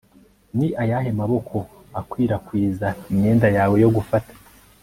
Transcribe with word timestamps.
Ni 0.57 0.67
ayahe 0.83 1.09
maboko 1.19 1.57
akwirakwiza 1.99 2.87
imyenda 3.11 3.47
yawe 3.57 3.75
yo 3.83 3.89
gufata 3.95 4.33